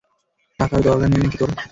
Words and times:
টাকার 0.59 0.79
দরকার 0.81 1.07
নেই 1.11 1.19
নাকী 1.23 1.37
তোর? 1.37 1.49